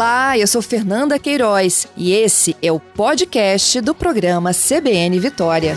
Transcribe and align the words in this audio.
Olá, 0.00 0.38
eu 0.38 0.46
sou 0.46 0.62
Fernanda 0.62 1.18
Queiroz 1.18 1.86
e 1.94 2.12
esse 2.12 2.56
é 2.62 2.72
o 2.72 2.80
podcast 2.80 3.82
do 3.82 3.94
programa 3.94 4.50
CBN 4.54 5.20
Vitória. 5.20 5.74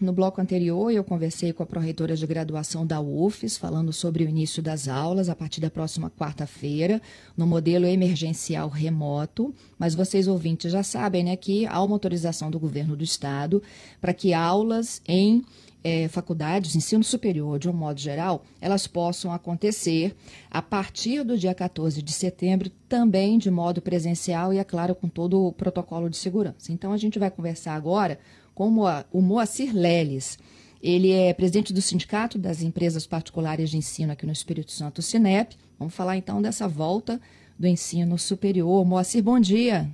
No 0.00 0.10
bloco 0.10 0.40
anterior, 0.40 0.90
eu 0.90 1.04
conversei 1.04 1.52
com 1.52 1.62
a 1.62 1.66
pró-reitora 1.66 2.16
de 2.16 2.26
graduação 2.26 2.86
da 2.86 2.98
UFES, 2.98 3.58
falando 3.58 3.92
sobre 3.92 4.24
o 4.24 4.28
início 4.28 4.62
das 4.62 4.88
aulas 4.88 5.28
a 5.28 5.36
partir 5.36 5.60
da 5.60 5.70
próxima 5.70 6.10
quarta-feira, 6.10 7.00
no 7.36 7.46
modelo 7.46 7.84
emergencial 7.84 8.70
remoto. 8.70 9.54
Mas 9.78 9.94
vocês 9.94 10.26
ouvintes 10.26 10.72
já 10.72 10.82
sabem 10.82 11.24
né, 11.24 11.36
que 11.36 11.66
há 11.66 11.82
uma 11.82 11.94
autorização 11.94 12.50
do 12.50 12.58
governo 12.58 12.96
do 12.96 13.04
estado 13.04 13.62
para 14.00 14.14
que 14.14 14.32
aulas 14.32 15.02
em 15.06 15.44
é, 15.84 16.08
faculdades, 16.08 16.74
ensino 16.74 17.04
superior, 17.04 17.58
de 17.58 17.68
um 17.68 17.72
modo 17.74 18.00
geral, 18.00 18.42
elas 18.58 18.86
possam 18.86 19.30
acontecer 19.30 20.16
a 20.50 20.62
partir 20.62 21.22
do 21.22 21.36
dia 21.36 21.54
14 21.54 22.02
de 22.02 22.10
setembro, 22.10 22.70
também 22.88 23.36
de 23.36 23.50
modo 23.50 23.82
presencial 23.82 24.52
e, 24.54 24.58
é 24.58 24.64
claro, 24.64 24.94
com 24.94 25.08
todo 25.08 25.44
o 25.44 25.52
protocolo 25.52 26.08
de 26.08 26.16
segurança. 26.16 26.72
Então, 26.72 26.90
a 26.90 26.96
gente 26.96 27.18
vai 27.18 27.30
conversar 27.30 27.74
agora 27.74 28.18
com 28.54 28.68
o 29.12 29.20
Moacir 29.20 29.76
Leles. 29.76 30.38
Ele 30.82 31.12
é 31.12 31.34
presidente 31.34 31.72
do 31.72 31.82
Sindicato 31.82 32.38
das 32.38 32.62
Empresas 32.62 33.06
Particulares 33.06 33.70
de 33.70 33.76
Ensino 33.76 34.12
aqui 34.12 34.24
no 34.24 34.32
Espírito 34.32 34.72
Santo, 34.72 35.02
Sinep. 35.02 35.56
Vamos 35.78 35.94
falar 35.94 36.16
então 36.16 36.40
dessa 36.40 36.66
volta 36.66 37.20
do 37.58 37.66
ensino 37.66 38.18
superior. 38.18 38.84
Moacir, 38.84 39.22
bom 39.22 39.38
dia. 39.38 39.88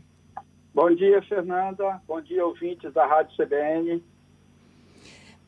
Bom 0.74 0.95
dia, 0.95 1.20
Fernanda. 1.22 2.00
Bom 2.06 2.20
dia, 2.20 2.45
ouvintes 2.45 2.92
da 2.92 3.06
Rádio 3.06 3.36
CBN. 3.36 4.02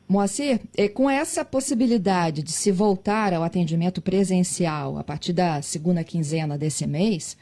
Moacir, 0.07 0.59
é, 0.77 0.89
com 0.89 1.09
essa 1.09 1.45
possibilidade 1.45 2.43
de 2.43 2.51
se 2.51 2.71
voltar 2.71 3.33
ao 3.33 3.43
atendimento 3.43 4.01
presencial 4.01 4.97
a 4.97 5.03
partir 5.03 5.33
da 5.33 5.61
segunda 5.61 6.03
quinzena 6.03 6.57
desse 6.57 6.85
mês, 6.85 7.37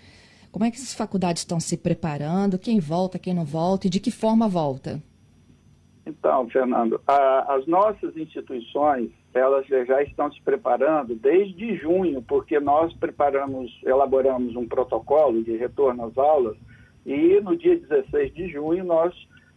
como 0.52 0.66
é 0.66 0.72
que 0.72 0.78
as 0.78 0.94
faculdades 0.94 1.42
estão 1.42 1.59
se 1.59 1.76
preparando? 1.76 2.59
Quem 2.59 2.80
volta, 2.80 3.17
quem 3.17 3.34
não 3.34 3.45
volta 3.45 3.88
e 3.88 3.89
de 3.89 4.00
que 4.00 4.12
forma 4.12 4.48
volta? 4.48 5.02
Então, 6.06 6.48
Fernando, 6.50 7.00
a, 7.08 7.56
as 7.56 7.66
nossas 7.67 8.16
instituições, 8.17 9.09
elas 9.34 9.66
já 9.67 10.02
estão 10.04 10.32
se 10.32 10.42
preparando 10.42 11.16
desde 11.16 11.76
junho, 11.78 12.22
porque 12.22 12.59
nós 12.59 12.94
preparamos, 12.94 13.72
elaboramos 13.86 14.56
um 14.56 14.67
protocolo 14.67 15.44
de 15.44 15.56
retorno 15.56 16.06
às 16.06 16.17
aulas 16.17 16.58
e 17.06 17.39
no 17.42 17.56
dia 17.56 17.78
16 17.78 18.34
de 18.34 18.50
junho 18.50 18.84
nós 18.84 19.14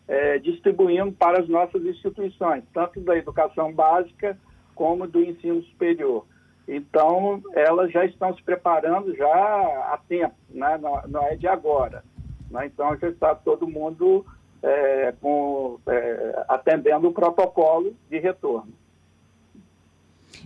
é, 0.06 0.38
distribuímos 0.38 1.14
para 1.16 1.40
as 1.40 1.48
nossas 1.48 1.84
instituições, 1.84 2.64
tanto 2.72 3.00
da 3.00 3.16
educação 3.16 3.72
básica 3.72 4.38
como 4.74 5.06
do 5.06 5.22
ensino 5.22 5.62
superior. 5.62 6.26
Então, 6.66 7.42
elas 7.54 7.92
já 7.92 8.04
estão 8.04 8.34
se 8.34 8.42
preparando 8.42 9.14
já 9.14 9.26
há 9.26 9.98
tempo, 10.08 10.34
né? 10.50 10.78
não, 10.78 11.02
não 11.08 11.22
é 11.26 11.36
de 11.36 11.46
agora. 11.46 12.02
Né? 12.50 12.66
Então, 12.66 12.96
já 12.96 13.08
está 13.08 13.34
todo 13.34 13.68
mundo 13.68 14.24
é, 14.62 15.12
com, 15.20 15.78
é, 15.86 16.44
atendendo 16.48 17.08
o 17.08 17.12
protocolo 17.12 17.94
de 18.08 18.18
retorno. 18.18 18.72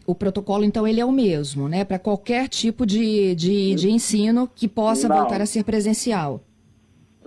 O 0.05 0.15
protocolo, 0.15 0.65
então, 0.65 0.87
ele 0.87 1.01
é 1.01 1.05
o 1.05 1.13
mesmo, 1.13 1.69
né? 1.69 1.85
Para 1.85 1.99
qualquer 1.99 2.49
tipo 2.49 2.85
de, 2.85 3.35
de, 3.35 3.75
de, 3.75 3.91
ensino 3.91 4.49
que 4.49 4.67
possa 4.67 5.09
não, 5.09 5.17
voltar 5.17 5.41
a 5.41 5.47
ser 5.47 5.65
presencial. 5.65 6.41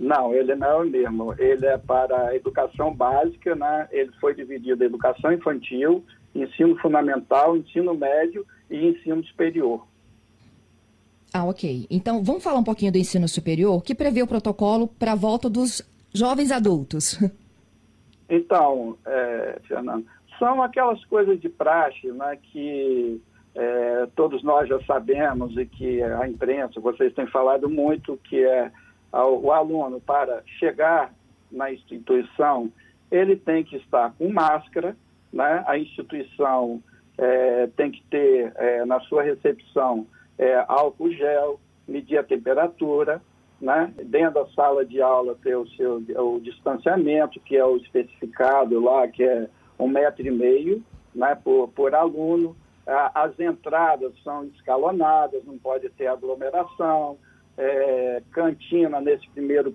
Não, 0.02 0.34
ele 0.34 0.56
não 0.56 0.68
é 0.68 0.76
o 0.78 0.90
mesmo. 0.90 1.36
Ele 1.38 1.68
é 1.68 1.78
para 1.78 2.30
a 2.30 2.36
educação 2.36 2.92
básica, 2.92 3.54
né? 3.54 3.88
Ele 3.92 4.12
foi 4.20 4.34
dividido 4.34 4.84
em 4.84 4.88
educação 4.88 5.32
infantil, 5.32 6.04
ensino 6.34 6.76
fundamental, 6.80 7.56
ensino 7.56 7.94
médio 7.94 8.44
e 8.68 8.88
ensino 8.88 9.24
superior. 9.24 9.86
Ah, 11.31 11.46
ok. 11.46 11.86
Então, 11.88 12.24
vamos 12.24 12.44
falar 12.44 12.58
um 12.58 12.64
pouquinho 12.64 12.92
do 12.92 12.98
ensino 12.98 13.28
superior, 13.28 13.84
que 13.84 13.94
prevê 13.94 14.24
o 14.24 14.28
protocolo 14.28 14.88
para 14.88 15.12
a 15.12 15.16
volta 15.16 15.48
dos 15.48 15.84
jovens 16.14 16.52
adultos? 16.52 17.20
Então, 18.34 18.98
é, 19.06 19.59
Fernando, 19.68 20.06
são 20.40 20.64
aquelas 20.64 21.04
coisas 21.04 21.38
de 21.42 21.50
praxe 21.50 22.09
né, 22.14 22.38
que 22.42 23.22
é, 23.54 24.08
todos 24.16 24.42
nós 24.42 24.70
já 24.70 24.81
sabemos 24.84 25.58
e 25.58 25.66
que 25.66 26.02
a 26.02 26.30
imprensa, 26.30 26.80
vocês 26.80 27.14
têm 27.14 27.28
falado 27.28 27.70
muito, 27.70 28.18
que 28.24 28.42
é 28.42 28.72
o 29.14 29.52
aluno 29.52 30.00
para 30.00 30.44
chegar 30.60 31.14
na 31.52 31.72
instituição, 31.72 32.72
ele 33.12 33.36
tem 33.36 33.64
que 33.64 33.76
estar 33.76 34.14
com 34.18 34.30
máscara, 34.30 34.96
né? 35.34 35.64
a 35.68 35.78
instituição 35.78 36.82
é, 37.18 37.68
tem 37.76 37.92
que 37.92 38.02
ter 38.10 38.54
é, 38.56 38.86
na 38.86 39.00
sua 39.02 39.24
recepção 39.24 40.08
é, 40.38 40.64
álcool 40.68 41.12
gel, 41.12 41.60
medir 41.88 42.18
a 42.18 42.24
temperatura, 42.24 43.22
né? 43.60 43.94
Dentro 44.06 44.44
da 44.44 44.50
sala 44.54 44.84
de 44.84 45.02
aula 45.02 45.38
ter 45.44 45.56
o 45.56 45.68
seu 45.70 45.98
o 45.98 46.40
distanciamento, 46.40 47.40
que 47.42 47.56
é 47.56 47.64
o 47.64 47.78
especificado 47.78 48.80
lá, 48.80 49.08
que 49.08 49.24
é 49.24 49.48
um 49.78 49.88
metro 49.88 50.26
e 50.26 50.32
meio 50.32 50.84
né? 51.14 51.36
por, 51.36 51.68
por 51.70 51.94
aluno. 51.94 52.56
As 53.14 53.40
entradas 53.40 54.12
são 54.24 54.46
escalonadas, 54.46 55.46
não 55.46 55.58
pode 55.58 55.88
ter 55.90 56.08
aglomeração. 56.08 57.18
É, 57.57 58.23
cantina, 58.31 59.01
nesse 59.01 59.29
primeiro 59.29 59.73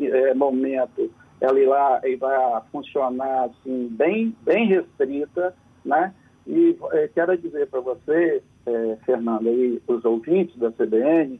é, 0.00 0.34
momento, 0.34 1.10
ela 1.40 1.60
irá, 1.60 2.00
irá 2.04 2.62
funcionar 2.72 3.44
assim, 3.44 3.88
bem, 3.90 4.34
bem 4.42 4.66
restrita, 4.66 5.54
né? 5.84 6.12
E 6.46 6.76
é, 6.92 7.08
quero 7.08 7.36
dizer 7.36 7.68
para 7.68 7.80
você, 7.80 8.42
é, 8.66 8.96
Fernanda, 9.04 9.50
e 9.50 9.80
os 9.86 10.04
ouvintes 10.04 10.56
da 10.56 10.72
CBN, 10.72 11.38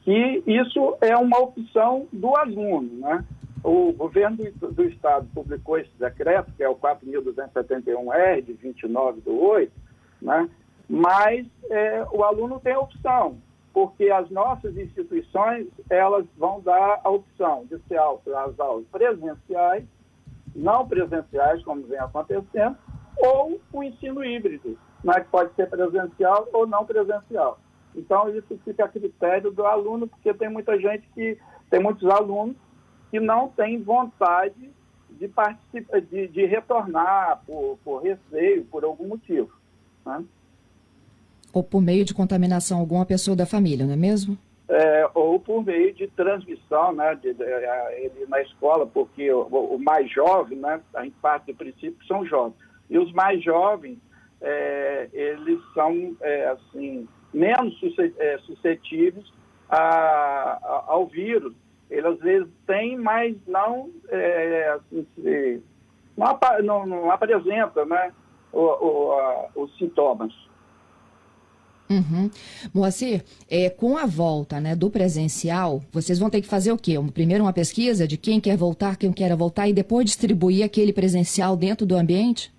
que 0.00 0.42
isso 0.46 0.96
é 1.00 1.16
uma 1.16 1.38
opção 1.38 2.08
do 2.12 2.34
aluno. 2.36 2.90
Né? 2.98 3.24
O 3.62 3.92
governo 3.92 4.38
do, 4.56 4.72
do 4.72 4.84
Estado 4.84 5.28
publicou 5.32 5.78
esse 5.78 5.92
decreto, 5.98 6.52
que 6.56 6.62
é 6.62 6.68
o 6.68 6.74
4.271-R, 6.74 8.42
de 8.42 8.52
29 8.54 9.20
do 9.20 9.40
8, 9.40 9.72
né? 10.20 10.48
mas 10.88 11.46
é, 11.70 12.04
o 12.12 12.24
aluno 12.24 12.58
tem 12.58 12.76
opção, 12.76 13.38
porque 13.78 14.10
as 14.10 14.28
nossas 14.28 14.76
instituições 14.76 15.68
elas 15.88 16.26
vão 16.36 16.60
dar 16.60 17.00
a 17.04 17.08
opção 17.08 17.64
de 17.66 17.78
ser 17.86 17.96
as 17.96 18.58
aulas 18.58 18.84
presenciais, 18.90 19.84
não 20.52 20.88
presenciais, 20.88 21.62
como 21.62 21.86
vem 21.86 22.00
acontecendo, 22.00 22.76
ou 23.18 23.60
o 23.72 23.82
ensino 23.84 24.24
híbrido, 24.24 24.76
né, 25.04 25.20
que 25.20 25.28
pode 25.28 25.54
ser 25.54 25.70
presencial 25.70 26.48
ou 26.52 26.66
não 26.66 26.84
presencial. 26.84 27.60
Então, 27.94 28.28
isso 28.30 28.58
fica 28.64 28.84
a 28.84 28.88
critério 28.88 29.52
do 29.52 29.64
aluno, 29.64 30.08
porque 30.08 30.34
tem 30.34 30.48
muita 30.48 30.76
gente 30.76 31.08
que, 31.14 31.38
tem 31.70 31.80
muitos 31.80 32.10
alunos 32.10 32.56
que 33.12 33.20
não 33.20 33.48
têm 33.48 33.80
vontade 33.80 34.72
de, 35.08 35.28
participar, 35.28 36.00
de, 36.00 36.26
de 36.26 36.46
retornar 36.46 37.44
por, 37.46 37.78
por 37.84 38.02
receio, 38.02 38.64
por 38.64 38.82
algum 38.82 39.06
motivo. 39.06 39.52
Né? 40.04 40.24
Ou 41.52 41.62
por 41.62 41.80
meio 41.80 42.04
de 42.04 42.14
contaminação 42.14 42.78
alguma 42.78 43.06
pessoa 43.06 43.36
da 43.36 43.46
família, 43.46 43.86
não 43.86 43.94
é 43.94 43.96
mesmo? 43.96 44.36
É, 44.68 45.08
ou 45.14 45.40
por 45.40 45.64
meio 45.64 45.94
de 45.94 46.06
transmissão, 46.08 46.92
né, 46.92 47.14
de, 47.14 47.32
de, 47.32 48.26
na 48.28 48.42
escola, 48.42 48.86
porque 48.86 49.32
o, 49.32 49.46
o, 49.46 49.78
mais 49.78 50.10
jovem, 50.10 50.58
né, 50.58 50.78
a 50.94 51.04
gente 51.04 51.16
parte 51.22 51.46
do 51.46 51.54
princípio 51.54 51.98
que 51.98 52.06
são 52.06 52.26
jovens, 52.26 52.54
e 52.90 52.98
os 52.98 53.10
mais 53.12 53.42
jovens, 53.42 53.98
é, 54.40 55.08
eles 55.12 55.58
são, 55.72 56.14
é, 56.20 56.48
assim, 56.48 57.08
menos 57.32 57.74
é, 58.18 58.38
suscetíveis 58.38 59.24
a, 59.68 59.78
a, 59.78 60.84
ao 60.86 61.06
vírus. 61.06 61.54
Ele 61.90 62.06
às 62.06 62.18
vezes 62.18 62.48
tem, 62.66 62.96
mas 62.96 63.36
não, 63.46 63.90
é, 64.08 64.68
assim, 64.68 65.06
se, 65.14 65.62
não, 66.16 66.38
não, 66.62 66.86
não, 66.86 67.10
apresenta 67.10 67.84
né, 67.84 68.12
o, 68.52 68.60
o, 68.60 69.12
a, 69.12 69.48
os 69.54 69.76
sintomas. 69.78 70.32
Uhum. 71.90 72.30
Moacir, 72.74 73.24
é, 73.50 73.70
com 73.70 73.96
a 73.96 74.04
volta 74.04 74.60
né, 74.60 74.76
do 74.76 74.90
presencial, 74.90 75.82
vocês 75.90 76.18
vão 76.18 76.28
ter 76.28 76.42
que 76.42 76.48
fazer 76.48 76.70
o 76.70 76.76
quê? 76.76 76.94
Primeiro 77.14 77.44
uma 77.44 77.52
pesquisa 77.52 78.06
de 78.06 78.16
quem 78.16 78.40
quer 78.40 78.56
voltar, 78.56 78.96
quem 78.96 79.12
quer 79.12 79.34
voltar, 79.34 79.68
e 79.68 79.72
depois 79.72 80.04
distribuir 80.04 80.64
aquele 80.64 80.92
presencial 80.92 81.56
dentro 81.56 81.86
do 81.86 81.96
ambiente? 81.96 82.52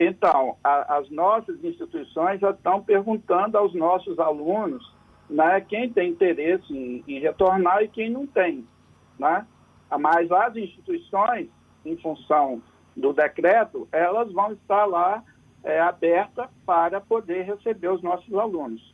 Então, 0.00 0.56
a, 0.64 0.96
as 0.98 1.08
nossas 1.10 1.62
instituições 1.62 2.40
já 2.40 2.50
estão 2.50 2.82
perguntando 2.82 3.56
aos 3.56 3.72
nossos 3.72 4.18
alunos 4.18 4.82
né, 5.30 5.60
quem 5.60 5.88
tem 5.88 6.10
interesse 6.10 6.72
em, 6.72 7.04
em 7.06 7.20
retornar 7.20 7.82
e 7.82 7.88
quem 7.88 8.10
não 8.10 8.26
tem. 8.26 8.66
Né? 9.18 9.46
Mas 10.00 10.30
as 10.32 10.56
instituições, 10.56 11.48
em 11.84 11.96
função 11.98 12.60
do 12.96 13.12
decreto, 13.12 13.86
elas 13.92 14.32
vão 14.32 14.52
estar 14.52 14.84
lá 14.86 15.22
é, 15.64 15.80
abertas 15.80 16.48
para 16.66 17.00
poder 17.00 17.42
receber 17.42 17.88
os 17.88 18.02
nossos 18.02 18.32
alunos. 18.34 18.92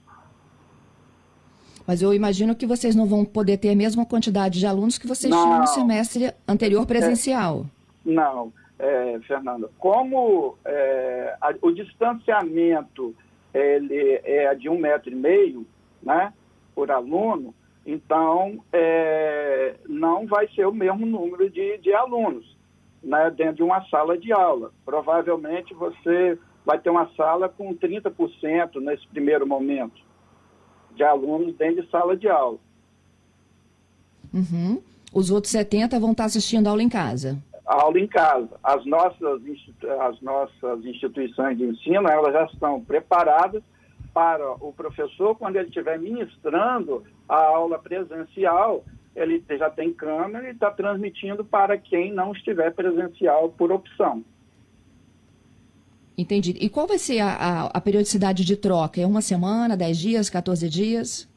Mas 1.86 2.02
eu 2.02 2.12
imagino 2.12 2.54
que 2.54 2.66
vocês 2.66 2.94
não 2.94 3.06
vão 3.06 3.24
poder 3.24 3.56
ter 3.56 3.70
a 3.70 3.76
mesma 3.76 4.04
quantidade 4.04 4.58
de 4.58 4.66
alunos 4.66 4.98
que 4.98 5.06
vocês 5.06 5.30
não, 5.30 5.42
tinham 5.42 5.60
no 5.60 5.66
semestre 5.66 6.34
anterior 6.46 6.84
presencial. 6.86 7.64
É, 8.06 8.10
não 8.10 8.52
é, 8.78 9.18
Fernanda, 9.26 9.68
como 9.78 10.56
é, 10.64 11.36
a, 11.40 11.52
o 11.60 11.72
distanciamento 11.72 13.14
ele 13.52 14.20
é 14.24 14.54
de 14.54 14.68
um 14.68 14.78
metro 14.78 15.10
e 15.10 15.14
meio, 15.14 15.66
né, 16.02 16.32
por 16.74 16.90
aluno, 16.90 17.54
então 17.84 18.62
é, 18.72 19.74
não 19.88 20.26
vai 20.26 20.46
ser 20.48 20.66
o 20.66 20.72
mesmo 20.72 21.04
número 21.04 21.50
de, 21.50 21.78
de 21.78 21.92
alunos 21.92 22.56
né, 23.02 23.30
dentro 23.30 23.56
de 23.56 23.62
uma 23.62 23.84
sala 23.88 24.16
de 24.16 24.32
aula. 24.32 24.70
Provavelmente 24.84 25.74
você 25.74 26.38
vai 26.68 26.78
ter 26.78 26.90
uma 26.90 27.08
sala 27.16 27.48
com 27.48 27.74
30% 27.74 28.78
nesse 28.82 29.08
primeiro 29.08 29.46
momento 29.46 30.02
de 30.94 31.02
alunos 31.02 31.56
dentro 31.56 31.82
de 31.82 31.90
sala 31.90 32.14
de 32.14 32.28
aula. 32.28 32.58
Uhum. 34.34 34.82
Os 35.10 35.30
outros 35.30 35.50
70 35.50 35.98
vão 35.98 36.12
estar 36.12 36.26
assistindo 36.26 36.66
a 36.66 36.70
aula 36.70 36.82
em 36.82 36.88
casa? 36.90 37.42
A 37.66 37.84
aula 37.84 37.98
em 37.98 38.06
casa. 38.06 38.50
As 38.62 38.84
nossas, 38.84 39.40
as 40.00 40.20
nossas 40.20 40.84
instituições 40.84 41.56
de 41.56 41.64
ensino, 41.64 42.06
elas 42.06 42.34
já 42.34 42.44
estão 42.44 42.84
preparadas 42.84 43.62
para 44.12 44.52
o 44.62 44.70
professor, 44.70 45.34
quando 45.36 45.56
ele 45.56 45.68
estiver 45.68 45.98
ministrando 45.98 47.02
a 47.26 47.46
aula 47.46 47.78
presencial, 47.78 48.84
ele 49.16 49.42
já 49.48 49.70
tem 49.70 49.90
câmera 49.94 50.48
e 50.48 50.52
está 50.52 50.70
transmitindo 50.70 51.42
para 51.46 51.78
quem 51.78 52.12
não 52.12 52.32
estiver 52.32 52.74
presencial 52.74 53.48
por 53.48 53.72
opção. 53.72 54.22
Entendi. 56.18 56.56
E 56.60 56.68
qual 56.68 56.84
vai 56.84 56.98
ser 56.98 57.20
a, 57.20 57.28
a, 57.28 57.66
a 57.66 57.80
periodicidade 57.80 58.44
de 58.44 58.56
troca? 58.56 59.00
É 59.00 59.06
uma 59.06 59.22
semana, 59.22 59.76
10 59.76 59.98
dias, 59.98 60.28
14 60.28 60.68
dias? 60.68 61.32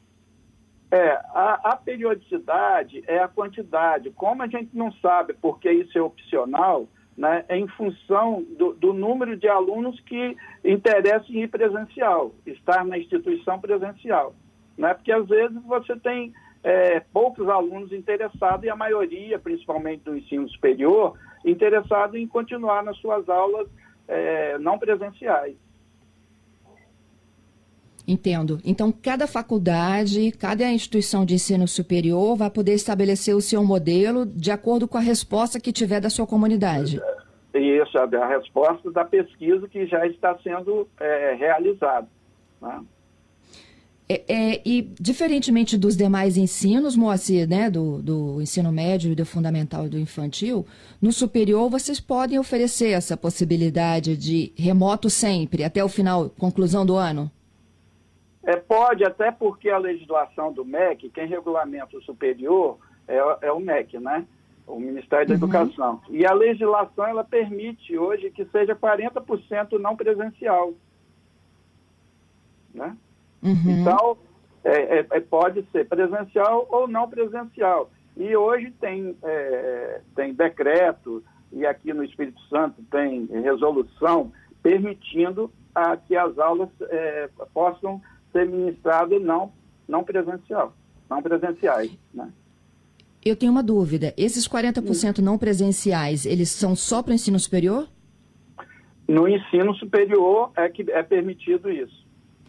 É, 0.90 1.12
a, 1.32 1.70
a, 1.70 1.76
periodicidade 1.76 3.04
é 3.06 3.20
a 3.20 3.28
quantidade. 3.28 4.10
Como 4.10 4.42
a 4.42 4.48
gente 4.48 4.76
não 4.76 4.90
sabe 4.94 5.34
porque 5.40 5.70
isso 5.70 5.96
é 5.96 6.02
opcional, 6.02 6.88
né, 7.16 7.44
é 7.48 7.56
em 7.56 7.68
função 7.68 8.44
do, 8.58 8.72
do 8.72 8.92
número 8.92 9.36
de 9.36 9.46
alunos 9.46 10.00
que 10.00 10.36
interessam 10.64 11.30
em 11.30 11.44
ir 11.44 11.48
presencial, 11.48 12.34
estar 12.44 12.84
na 12.84 12.98
instituição 12.98 13.60
presencial. 13.60 14.34
Né? 14.76 14.92
Porque 14.94 15.12
às 15.12 15.28
vezes 15.28 15.62
você 15.62 15.94
tem 15.96 16.34
é, 16.64 17.00
poucos 17.12 17.48
alunos 17.48 17.92
interessados 17.92 18.64
e 18.64 18.68
a 18.68 18.74
maioria, 18.74 19.38
principalmente 19.38 20.02
do 20.02 20.16
ensino 20.16 20.48
superior, 20.48 21.16
interessado 21.44 22.16
em 22.16 22.26
continuar 22.26 22.82
nas 22.82 22.96
suas 22.98 23.28
aulas 23.28 23.68
é, 24.08 24.58
não 24.58 24.78
presenciais. 24.78 25.56
Entendo. 28.06 28.58
Então, 28.64 28.90
cada 28.90 29.26
faculdade, 29.26 30.32
cada 30.32 30.70
instituição 30.70 31.24
de 31.24 31.34
ensino 31.34 31.68
superior 31.68 32.36
vai 32.36 32.50
poder 32.50 32.74
estabelecer 32.74 33.34
o 33.34 33.40
seu 33.40 33.62
modelo 33.62 34.26
de 34.26 34.50
acordo 34.50 34.88
com 34.88 34.98
a 34.98 35.00
resposta 35.00 35.60
que 35.60 35.72
tiver 35.72 36.00
da 36.00 36.10
sua 36.10 36.26
comunidade. 36.26 37.00
Isso, 37.54 37.98
a 37.98 38.26
resposta 38.26 38.90
da 38.90 39.04
pesquisa 39.04 39.68
que 39.68 39.86
já 39.86 40.06
está 40.06 40.36
sendo 40.38 40.88
é, 40.98 41.34
realizada. 41.34 42.08
Né? 42.60 42.80
É, 44.08 44.24
é, 44.28 44.62
e 44.66 44.82
diferentemente 45.00 45.78
dos 45.78 45.96
demais 45.96 46.36
ensinos, 46.36 46.96
Moacir, 46.96 47.48
né, 47.48 47.70
do, 47.70 48.02
do 48.02 48.42
ensino 48.42 48.72
médio, 48.72 49.14
do 49.14 49.24
fundamental 49.24 49.86
e 49.86 49.88
do 49.88 49.98
infantil, 49.98 50.66
no 51.00 51.12
superior 51.12 51.70
vocês 51.70 52.00
podem 52.00 52.38
oferecer 52.38 52.90
essa 52.90 53.16
possibilidade 53.16 54.16
de 54.16 54.52
remoto 54.56 55.08
sempre, 55.08 55.64
até 55.64 55.82
o 55.82 55.88
final, 55.88 56.28
conclusão 56.30 56.84
do 56.84 56.96
ano? 56.96 57.30
É, 58.44 58.56
pode, 58.56 59.04
até 59.04 59.30
porque 59.30 59.70
a 59.70 59.78
legislação 59.78 60.52
do 60.52 60.64
MEC, 60.64 61.08
quem 61.10 61.26
regulamenta 61.26 61.96
o 61.96 62.02
superior 62.02 62.78
é, 63.06 63.16
é 63.42 63.52
o 63.52 63.60
MEC, 63.60 63.98
né? 63.98 64.26
O 64.66 64.78
Ministério 64.80 65.26
da 65.26 65.34
uhum. 65.34 65.38
Educação. 65.38 66.00
E 66.10 66.26
a 66.26 66.32
legislação, 66.32 67.06
ela 67.06 67.24
permite 67.24 67.96
hoje 67.96 68.30
que 68.30 68.44
seja 68.46 68.74
40% 68.74 69.78
não 69.78 69.96
presencial. 69.96 70.72
Né? 72.74 72.96
Uhum. 73.42 73.80
Então, 73.80 74.16
é, 74.64 74.98
é, 74.98 75.06
é, 75.10 75.20
pode 75.20 75.66
ser 75.72 75.88
presencial 75.88 76.66
ou 76.70 76.86
não 76.86 77.08
presencial. 77.08 77.90
E 78.16 78.36
hoje 78.36 78.72
tem, 78.80 79.16
é, 79.22 80.00
tem 80.14 80.32
decreto, 80.34 81.22
e 81.52 81.66
aqui 81.66 81.92
no 81.92 82.04
Espírito 82.04 82.40
Santo 82.48 82.82
tem 82.90 83.26
resolução 83.26 84.32
permitindo 84.62 85.50
a, 85.74 85.96
que 85.96 86.16
as 86.16 86.38
aulas 86.38 86.68
é, 86.82 87.28
possam 87.52 88.00
ser 88.30 88.46
ministradas 88.46 89.20
não, 89.22 89.52
não 89.88 90.04
presencial, 90.04 90.72
não 91.10 91.22
presenciais. 91.22 91.90
Né? 92.14 92.30
Eu 93.24 93.36
tenho 93.36 93.52
uma 93.52 93.62
dúvida. 93.62 94.14
Esses 94.16 94.48
40% 94.48 95.18
não 95.18 95.38
presenciais, 95.38 96.24
eles 96.26 96.50
são 96.50 96.76
só 96.76 97.02
para 97.02 97.12
o 97.12 97.14
ensino 97.14 97.38
superior? 97.38 97.88
No 99.08 99.28
ensino 99.28 99.74
superior 99.74 100.50
é 100.56 100.68
que 100.68 100.90
é 100.90 101.02
permitido 101.02 101.70
isso. 101.70 102.01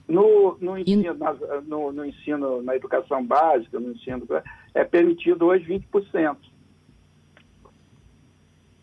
No, 0.08 0.58
no, 0.60 0.78
ensino, 0.78 1.14
na, 1.14 1.34
no, 1.62 1.92
no, 1.92 2.06
ensino, 2.06 2.62
na 2.62 2.76
educação 2.76 3.26
básica, 3.26 3.80
no 3.80 3.92
ensino, 3.92 4.28
é 4.74 4.84
permitido 4.84 5.46
hoje 5.46 5.66
20%. 5.66 6.36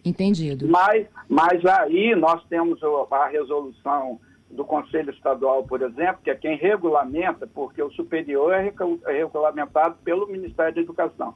Entendido. 0.05 0.67
Mas, 0.67 1.07
mas 1.29 1.65
aí 1.67 2.15
nós 2.15 2.43
temos 2.49 2.81
a 2.83 3.27
resolução 3.29 4.19
do 4.51 4.65
Conselho 4.65 5.11
Estadual, 5.11 5.65
por 5.65 5.83
exemplo, 5.83 6.21
que 6.25 6.31
é 6.31 6.35
quem 6.35 6.57
regulamenta, 6.57 7.47
porque 7.47 7.83
o 7.83 7.91
superior 7.93 8.53
é, 8.53 8.73
é 9.07 9.13
regulamentado 9.19 9.97
pelo 10.03 10.27
Ministério 10.27 10.75
da 10.75 10.81
Educação. 10.81 11.35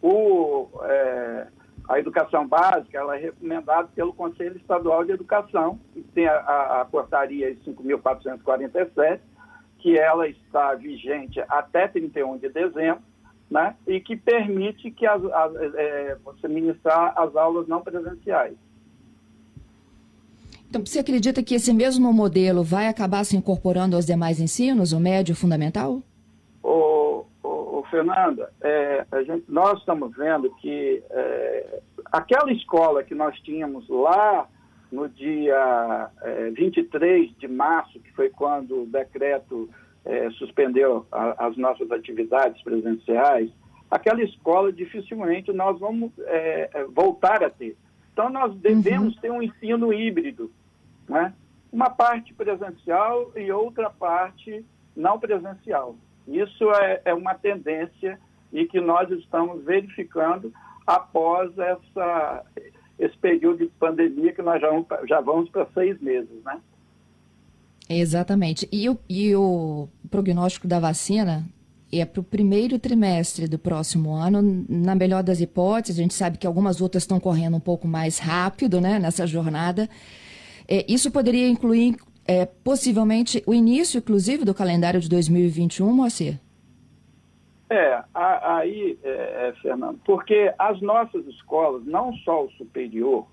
O, 0.00 0.68
é, 0.82 1.46
a 1.88 1.98
educação 1.98 2.46
básica 2.46 2.98
ela 2.98 3.16
é 3.16 3.20
recomendada 3.20 3.88
pelo 3.94 4.12
Conselho 4.12 4.56
Estadual 4.56 5.04
de 5.04 5.12
Educação, 5.12 5.78
que 5.92 6.02
tem 6.02 6.26
a, 6.26 6.34
a, 6.34 6.80
a 6.80 6.84
portaria 6.84 7.54
5.447, 7.56 9.20
que 9.78 9.98
ela 9.98 10.26
está 10.26 10.74
vigente 10.74 11.40
até 11.48 11.86
31 11.86 12.38
de 12.38 12.48
dezembro, 12.48 13.02
né, 13.50 13.76
e 13.86 14.00
que 14.00 14.16
permite 14.16 14.90
que 14.90 15.06
as, 15.06 15.22
as, 15.22 15.54
é, 15.74 16.16
você 16.24 16.48
ministrar 16.48 17.12
as 17.16 17.36
aulas 17.36 17.68
não 17.68 17.82
presenciais. 17.82 18.54
Então, 20.68 20.84
você 20.84 20.98
acredita 20.98 21.42
que 21.42 21.54
esse 21.54 21.72
mesmo 21.72 22.12
modelo 22.12 22.64
vai 22.64 22.88
acabar 22.88 23.22
se 23.24 23.36
incorporando 23.36 23.94
aos 23.94 24.06
demais 24.06 24.40
ensinos, 24.40 24.92
o 24.92 24.98
médio 24.98 25.32
e 25.32 25.34
o 25.34 25.36
fundamental? 25.36 26.02
Fernanda, 27.94 28.52
é, 28.60 29.06
gente, 29.24 29.44
nós 29.48 29.78
estamos 29.78 30.16
vendo 30.16 30.50
que 30.56 31.00
é, 31.10 31.80
aquela 32.06 32.50
escola 32.50 33.04
que 33.04 33.14
nós 33.14 33.38
tínhamos 33.42 33.88
lá 33.88 34.48
no 34.90 35.08
dia 35.08 36.10
é, 36.22 36.50
23 36.50 37.30
de 37.38 37.46
março, 37.46 38.00
que 38.00 38.10
foi 38.10 38.30
quando 38.30 38.82
o 38.82 38.86
decreto 38.86 39.70
é, 40.04 40.28
suspendeu 40.30 41.06
a, 41.12 41.46
as 41.46 41.56
nossas 41.56 41.88
atividades 41.92 42.60
presenciais, 42.64 43.48
aquela 43.88 44.22
escola 44.24 44.72
dificilmente 44.72 45.52
nós 45.52 45.78
vamos 45.78 46.10
é, 46.18 46.70
é 46.74 46.84
voltar 46.86 47.44
a 47.44 47.50
ter. 47.50 47.76
Então, 48.12 48.28
nós 48.28 48.56
devemos 48.56 49.14
uhum. 49.14 49.20
ter 49.20 49.30
um 49.30 49.40
ensino 49.40 49.92
híbrido, 49.92 50.50
né? 51.08 51.32
uma 51.72 51.90
parte 51.90 52.34
presencial 52.34 53.30
e 53.36 53.52
outra 53.52 53.88
parte 53.88 54.64
não 54.96 55.16
presencial. 55.16 55.94
Isso 56.26 56.70
é, 56.72 57.02
é 57.04 57.14
uma 57.14 57.34
tendência 57.34 58.18
e 58.52 58.66
que 58.66 58.80
nós 58.80 59.10
estamos 59.10 59.64
verificando 59.64 60.52
após 60.86 61.56
essa, 61.58 62.44
esse 62.98 63.16
período 63.18 63.58
de 63.58 63.70
pandemia 63.78 64.32
que 64.32 64.42
nós 64.42 64.60
já 64.60 64.70
vamos, 64.70 64.86
já 65.08 65.20
vamos 65.20 65.50
para 65.50 65.66
seis 65.74 66.00
meses, 66.00 66.42
né? 66.44 66.60
Exatamente. 67.88 68.68
E 68.72 68.88
o, 68.88 68.98
e 69.08 69.34
o 69.36 69.88
prognóstico 70.10 70.66
da 70.66 70.80
vacina 70.80 71.44
é 71.92 72.04
para 72.04 72.20
o 72.20 72.24
primeiro 72.24 72.78
trimestre 72.78 73.46
do 73.46 73.58
próximo 73.58 74.12
ano, 74.14 74.64
na 74.68 74.94
melhor 74.94 75.22
das 75.22 75.40
hipóteses, 75.40 75.98
a 75.98 76.02
gente 76.02 76.14
sabe 76.14 76.38
que 76.38 76.46
algumas 76.46 76.80
outras 76.80 77.02
estão 77.02 77.20
correndo 77.20 77.56
um 77.56 77.60
pouco 77.60 77.86
mais 77.86 78.18
rápido 78.18 78.80
né, 78.80 78.98
nessa 78.98 79.26
jornada. 79.26 79.88
É, 80.66 80.84
isso 80.90 81.10
poderia 81.10 81.48
incluir, 81.48 81.96
é, 82.26 82.46
possivelmente 82.46 83.42
o 83.46 83.54
início, 83.54 83.98
inclusive, 83.98 84.44
do 84.44 84.54
calendário 84.54 85.00
de 85.00 85.08
2021, 85.08 85.92
Moacir? 85.92 86.40
É, 87.68 88.02
aí, 88.14 88.98
é, 89.02 89.48
é, 89.48 89.54
Fernando, 89.60 89.98
porque 90.04 90.52
as 90.58 90.80
nossas 90.80 91.26
escolas, 91.26 91.84
não 91.84 92.12
só 92.18 92.44
o 92.44 92.50
superior, 92.52 93.26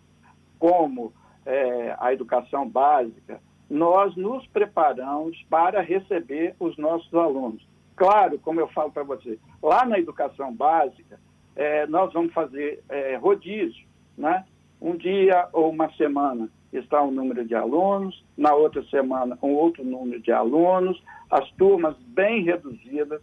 como 0.57 1.13
é, 1.45 1.95
a 1.99 2.13
educação 2.13 2.67
básica, 2.67 3.41
nós 3.69 4.15
nos 4.15 4.45
preparamos 4.47 5.41
para 5.49 5.81
receber 5.81 6.55
os 6.59 6.77
nossos 6.77 7.13
alunos. 7.13 7.65
Claro, 7.95 8.39
como 8.39 8.59
eu 8.59 8.67
falo 8.69 8.91
para 8.91 9.03
você, 9.03 9.37
lá 9.61 9.85
na 9.85 9.99
educação 9.99 10.53
básica, 10.53 11.19
é, 11.55 11.85
nós 11.87 12.11
vamos 12.13 12.33
fazer 12.33 12.83
é, 12.89 13.15
rodízio, 13.15 13.85
né? 14.17 14.45
Um 14.81 14.95
dia 14.95 15.47
ou 15.53 15.69
uma 15.69 15.91
semana 15.93 16.49
está 16.71 17.01
um 17.01 17.11
número 17.11 17.45
de 17.45 17.55
alunos, 17.55 18.23
na 18.37 18.53
outra 18.53 18.83
semana 18.83 19.37
um 19.41 19.53
outro 19.53 19.83
número 19.83 20.21
de 20.21 20.31
alunos, 20.31 21.01
as 21.29 21.49
turmas 21.51 21.95
bem 22.07 22.43
reduzidas, 22.43 23.21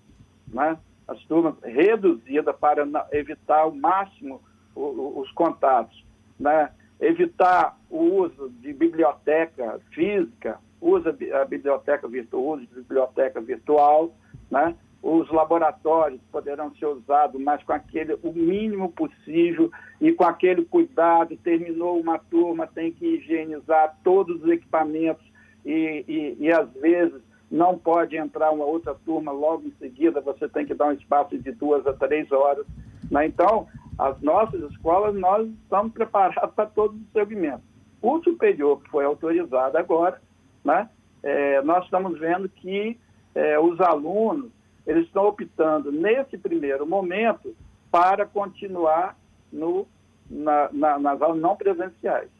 né? 0.48 0.78
as 1.06 1.18
turmas 1.24 1.54
reduzidas 1.62 2.54
para 2.56 2.86
evitar 3.12 3.60
ao 3.60 3.74
máximo 3.74 4.40
os 4.74 5.30
contatos. 5.32 6.04
Né? 6.38 6.70
evitar 7.00 7.78
o 7.90 8.22
uso 8.22 8.50
de 8.60 8.72
biblioteca 8.72 9.80
física, 9.92 10.58
usa 10.80 11.16
a 11.40 11.44
biblioteca 11.44 12.08
virtual, 12.08 12.58
biblioteca 12.58 13.40
virtual, 13.40 14.12
né? 14.50 14.74
Os 15.02 15.30
laboratórios 15.30 16.20
poderão 16.32 16.74
ser 16.74 16.86
usados, 16.86 17.40
mas 17.40 17.62
com 17.62 17.72
aquele 17.72 18.14
o 18.22 18.32
mínimo 18.32 18.90
possível 18.92 19.70
e 20.00 20.12
com 20.12 20.24
aquele 20.24 20.64
cuidado. 20.64 21.36
Terminou 21.36 22.00
uma 22.00 22.18
turma, 22.18 22.66
tem 22.66 22.92
que 22.92 23.06
higienizar 23.06 23.96
todos 24.02 24.42
os 24.42 24.48
equipamentos 24.50 25.24
e, 25.64 26.04
e, 26.08 26.36
e 26.40 26.52
às 26.52 26.70
vezes 26.72 27.22
não 27.50 27.78
pode 27.78 28.16
entrar 28.16 28.50
uma 28.50 28.64
outra 28.64 28.94
turma 29.06 29.32
logo 29.32 29.66
em 29.66 29.72
seguida, 29.78 30.20
você 30.20 30.48
tem 30.48 30.66
que 30.66 30.74
dar 30.74 30.88
um 30.88 30.92
espaço 30.92 31.38
de 31.38 31.52
duas 31.52 31.86
a 31.86 31.92
três 31.92 32.30
horas. 32.30 32.66
Né? 33.10 33.26
Então, 33.26 33.66
as 33.98 34.20
nossas 34.20 34.60
escolas, 34.70 35.14
nós 35.14 35.48
estamos 35.48 35.92
preparados 35.94 36.54
para 36.54 36.66
todos 36.66 37.00
os 37.00 37.12
segmentos. 37.12 37.64
O 38.02 38.22
superior, 38.22 38.80
que 38.82 38.90
foi 38.90 39.04
autorizado 39.04 39.76
agora, 39.76 40.20
né? 40.64 40.88
É, 41.20 41.60
nós 41.62 41.84
estamos 41.84 42.16
vendo 42.18 42.48
que 42.48 42.96
é, 43.34 43.58
os 43.58 43.80
alunos 43.80 44.52
eles 44.88 45.04
estão 45.04 45.28
optando, 45.28 45.92
nesse 45.92 46.38
primeiro 46.38 46.86
momento, 46.86 47.54
para 47.90 48.24
continuar 48.24 49.18
no, 49.52 49.86
na, 50.28 50.70
na, 50.72 50.98
nas 50.98 51.20
aulas 51.20 51.40
não 51.40 51.54
presenciais. 51.54 52.30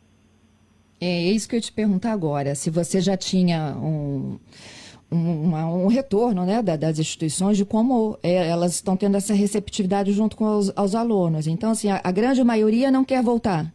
É 0.99 1.21
isso 1.21 1.47
que 1.47 1.57
eu 1.57 1.61
te 1.61 1.71
perguntar 1.71 2.13
agora. 2.13 2.55
Se 2.55 2.71
você 2.71 3.03
já 3.03 3.19
tinha 3.19 3.77
um, 3.77 4.39
um, 5.13 5.55
um 5.55 5.87
retorno 5.89 6.47
né, 6.47 6.63
das 6.63 6.99
instituições 6.99 7.59
de 7.59 7.67
como 7.67 8.19
é, 8.23 8.49
elas 8.49 8.75
estão 8.75 8.97
tendo 8.97 9.19
essa 9.19 9.35
receptividade 9.35 10.11
junto 10.13 10.35
com 10.35 10.57
os 10.57 10.73
aos 10.75 10.95
alunos. 10.95 11.47
Então, 11.47 11.73
assim, 11.73 11.91
a, 11.91 12.01
a, 12.03 12.11
grande 12.11 12.43
maioria 12.43 12.91
não 12.91 13.05
quer 13.05 13.23
voltar. 13.23 13.71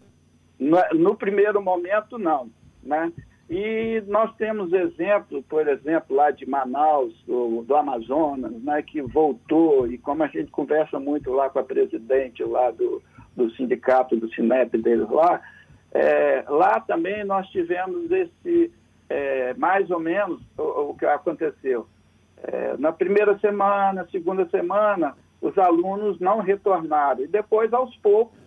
No, 0.59 0.79
no, 0.95 1.15
primeiro 1.15 1.61
momento, 1.61 2.17
não. 2.17 2.49
Né? 2.81 3.11
E 3.55 4.01
nós 4.07 4.36
temos 4.36 4.74
exemplo, 4.74 5.43
por 5.43 5.67
exemplo, 5.67 6.15
lá 6.15 6.31
de 6.31 6.43
Manaus, 6.43 7.13
do, 7.27 7.62
do 7.62 7.75
Amazonas, 7.75 8.51
né, 8.63 8.81
que 8.81 9.00
voltou, 9.00 9.86
e 9.86 9.95
como 10.00 10.24
a 10.24 10.27
gente 10.27 10.50
conversa 10.50 11.00
muito 11.00 11.29
lá 11.29 11.51
com 11.51 11.60
a 11.60 11.63
presidente 11.63 12.43
lá 12.43 12.72
do, 12.72 13.00
do 13.36 13.51
sindicato, 13.51 14.15
do 14.15 14.27
Sinep 14.33 14.75
deles 14.79 15.07
lá, 15.07 15.39
é, 15.91 16.43
lá 16.48 16.79
também 16.79 17.24
nós 17.24 17.48
tivemos 17.50 18.10
esse, 18.10 18.74
é, 19.07 19.53
mais 19.53 19.91
ou 19.91 20.00
menos, 20.00 20.41
o, 20.57 20.89
o 20.89 20.98
que 20.98 21.05
aconteceu. 21.05 21.88
É, 22.41 22.75
na 22.79 22.91
primeira 22.91 23.38
semana, 23.38 24.07
segunda 24.12 24.50
semana, 24.50 25.15
os 25.39 25.55
alunos 25.60 26.19
não 26.19 26.39
retornaram. 26.39 27.22
E 27.22 27.27
depois, 27.27 27.72
aos 27.72 27.95
poucos, 27.98 28.39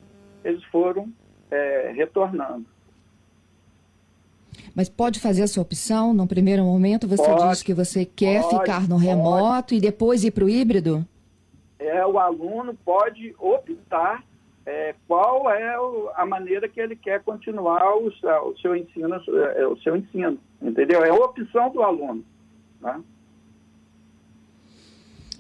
eles 0.45 0.65
foram 0.65 1.09
é, 1.49 1.93
retornando. 1.95 2.67
Mas 4.77 4.91
pode 4.91 5.19
fazer 5.19 5.41
essa 5.41 5.59
opção? 5.59 6.13
No 6.13 6.27
primeiro 6.27 6.63
momento, 6.63 7.09
você 7.09 7.25
pode, 7.25 7.49
diz 7.49 7.63
que 7.63 7.73
você 7.73 8.05
quer 8.05 8.43
pode, 8.43 8.59
ficar 8.59 8.87
no 8.87 8.99
remoto 8.99 9.69
pode. 9.69 9.77
e 9.77 9.81
depois 9.81 10.23
ir 10.23 10.33
para 10.33 10.45
o 10.45 10.51
híbrido? 10.51 11.03
É, 11.79 12.05
o 12.05 12.19
aluno 12.19 12.77
pode 12.85 13.35
optar 13.39 14.23
é, 14.67 14.95
qual 15.09 15.51
é 15.51 15.81
o, 15.81 16.11
a 16.15 16.27
maneira 16.27 16.69
que 16.69 16.79
ele 16.79 16.95
quer 16.95 17.23
continuar 17.23 17.83
o, 17.97 18.09
o, 18.09 18.59
seu 18.59 18.77
ensino, 18.77 19.15
é, 19.55 19.67
o 19.67 19.79
seu 19.79 19.97
ensino, 19.97 20.39
entendeu? 20.61 21.03
É 21.03 21.09
a 21.09 21.15
opção 21.15 21.71
do 21.71 21.83
aluno. 21.83 22.23
Né? 22.79 23.03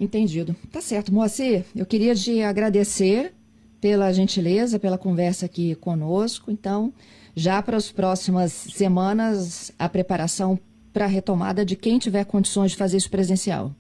Entendido. 0.01 0.57
Tá 0.73 0.81
certo. 0.81 1.13
Moacir, 1.13 1.67
eu 1.77 1.85
queria 1.85 2.15
te 2.15 2.43
agradecer 2.43 3.35
pela 3.81 4.13
gentileza, 4.13 4.79
pela 4.79 4.99
conversa 4.99 5.47
aqui 5.47 5.75
conosco. 5.75 6.51
Então, 6.51 6.93
já 7.35 7.63
para 7.63 7.77
as 7.77 7.93
próximas 7.93 8.53
semanas, 8.53 9.73
a 9.79 9.89
preparação 9.89 10.59
para 10.93 11.05
a 11.05 11.09
retomada 11.09 11.65
de 11.65 11.77
quem 11.77 11.99
tiver 11.99 12.25
condições 12.25 12.71
de 12.71 12.79
fazer 12.79 12.97
isso 12.97 13.11
presencial. 13.11 13.71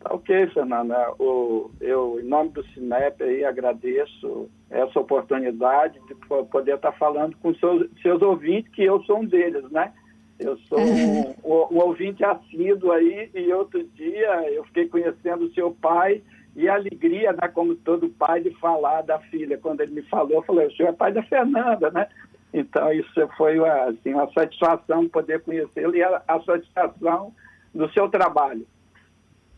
Tá 0.00 0.14
ok, 0.14 0.46
Fernanda. 0.48 1.12
O, 1.18 1.70
eu, 1.80 2.18
em 2.20 2.26
nome 2.26 2.50
do 2.50 2.64
Cinep, 2.68 3.22
aí, 3.22 3.44
agradeço 3.44 4.48
essa 4.70 4.98
oportunidade 4.98 6.00
de 6.08 6.14
poder 6.46 6.76
estar 6.76 6.92
falando 6.92 7.36
com 7.36 7.54
seus, 7.54 7.88
seus 8.02 8.22
ouvintes, 8.22 8.72
que 8.72 8.82
eu 8.82 9.02
sou 9.04 9.18
um 9.18 9.24
deles, 9.24 9.70
né? 9.70 9.92
Eu 10.38 10.56
sou 10.68 10.80
um, 10.80 11.34
um, 11.44 11.76
um 11.76 11.78
ouvinte 11.84 12.24
assíduo 12.24 12.92
aí, 12.92 13.30
e 13.34 13.52
outro 13.52 13.84
dia 13.94 14.50
eu 14.50 14.64
fiquei 14.64 14.88
conhecendo 14.88 15.44
o 15.44 15.52
seu 15.52 15.70
pai 15.70 16.22
e 16.60 16.68
a 16.68 16.74
alegria, 16.74 17.32
né, 17.32 17.48
como 17.48 17.74
todo 17.74 18.10
pai, 18.10 18.40
de 18.42 18.50
falar 18.58 19.02
da 19.02 19.18
filha. 19.18 19.56
Quando 19.56 19.80
ele 19.80 19.92
me 19.92 20.02
falou, 20.02 20.32
eu 20.32 20.42
falei, 20.42 20.66
o 20.66 20.72
senhor 20.72 20.90
é 20.90 20.92
pai 20.92 21.10
da 21.10 21.22
Fernanda, 21.22 21.90
né? 21.90 22.06
Então, 22.52 22.92
isso 22.92 23.28
foi 23.36 23.58
assim, 23.66 24.12
uma 24.12 24.30
satisfação 24.32 25.08
poder 25.08 25.40
conhecê-lo 25.40 25.96
e 25.96 26.02
a, 26.02 26.22
a 26.28 26.40
satisfação 26.42 27.32
do 27.74 27.90
seu 27.92 28.08
trabalho. 28.10 28.66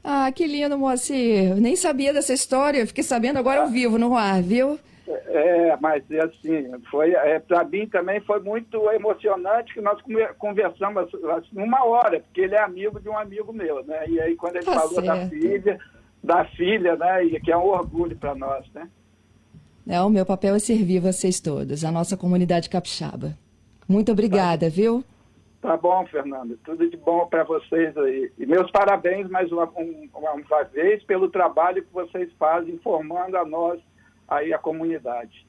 Ah, 0.04 0.30
que 0.30 0.46
lindo, 0.46 0.78
Moacir. 0.78 1.56
Nem 1.56 1.74
sabia 1.74 2.12
dessa 2.12 2.32
história, 2.32 2.86
fiquei 2.86 3.02
sabendo 3.02 3.38
agora 3.38 3.62
ao 3.62 3.68
vivo 3.68 3.98
no 3.98 4.16
ar, 4.16 4.40
viu? 4.40 4.78
É, 5.08 5.76
mas 5.80 6.04
assim, 6.12 6.70
foi, 6.88 7.12
é, 7.12 7.40
para 7.40 7.64
mim 7.64 7.88
também 7.88 8.20
foi 8.20 8.40
muito 8.40 8.88
emocionante 8.92 9.74
que 9.74 9.80
nós 9.80 10.00
conversamos 10.38 11.08
assim, 11.36 11.48
uma 11.54 11.84
hora, 11.84 12.20
porque 12.20 12.42
ele 12.42 12.54
é 12.54 12.60
amigo 12.60 13.00
de 13.00 13.08
um 13.08 13.18
amigo 13.18 13.52
meu, 13.52 13.84
né? 13.84 14.04
E 14.08 14.20
aí 14.20 14.36
quando 14.36 14.56
ele 14.56 14.64
tá 14.64 14.74
falou 14.74 15.02
certo. 15.02 15.06
da 15.06 15.26
filha, 15.28 15.78
da 16.22 16.44
filha, 16.44 16.96
né? 16.96 17.24
E 17.24 17.40
que 17.40 17.50
é 17.50 17.56
um 17.56 17.66
orgulho 17.66 18.16
para 18.16 18.34
nós, 18.34 18.64
né? 18.72 18.88
É, 19.88 20.00
o 20.00 20.08
meu 20.08 20.24
papel 20.24 20.54
é 20.54 20.58
servir 20.58 21.00
vocês 21.00 21.40
todos, 21.40 21.84
a 21.84 21.90
nossa 21.90 22.16
comunidade 22.16 22.70
capixaba. 22.70 23.36
Muito 23.88 24.12
obrigada, 24.12 24.66
tá. 24.66 24.74
viu? 24.74 25.04
Tá 25.60 25.76
bom, 25.76 26.04
Fernanda. 26.06 26.56
Tudo 26.64 26.88
de 26.88 26.96
bom 26.96 27.26
para 27.26 27.44
vocês 27.44 27.96
aí. 27.96 28.32
E 28.38 28.46
meus 28.46 28.70
parabéns 28.70 29.28
mais 29.28 29.50
uma, 29.50 29.64
um, 29.76 30.08
uma 30.14 30.64
vez 30.64 31.02
pelo 31.04 31.28
trabalho 31.28 31.84
que 31.84 31.92
vocês 31.92 32.30
fazem 32.38 32.74
informando 32.74 33.36
a 33.36 33.44
nós 33.44 33.80
aí 34.28 34.52
a 34.52 34.58
comunidade. 34.58 35.46